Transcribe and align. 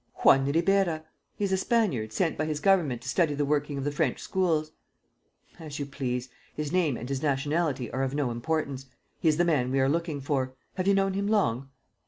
"Juan 0.13 0.51
Ribeira. 0.51 1.05
He 1.35 1.43
is 1.45 1.51
a 1.51 1.57
Spaniard 1.57 2.11
sent 2.11 2.35
by 2.35 2.45
his 2.45 2.59
government 2.59 3.03
to 3.03 3.07
study 3.07 3.35
the 3.35 3.45
working 3.45 3.77
of 3.77 3.83
the 3.83 3.91
French 3.91 4.17
schools." 4.19 4.71
"As 5.59 5.77
you 5.77 5.85
please. 5.85 6.27
His 6.55 6.71
name 6.71 6.97
and 6.97 7.07
his 7.07 7.21
nationality 7.21 7.91
are 7.91 8.01
of 8.01 8.15
no 8.15 8.31
importance. 8.31 8.87
He 9.19 9.27
is 9.29 9.37
the 9.37 9.45
man 9.45 9.69
we 9.69 9.79
are 9.79 9.87
looking 9.89 10.19
for. 10.19 10.55
Have 10.73 10.87
you 10.87 10.95
known 10.95 11.13
him 11.13 11.27
long?" 11.27 11.69